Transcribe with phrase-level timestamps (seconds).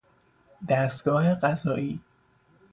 [0.69, 2.01] دستگاه قضایی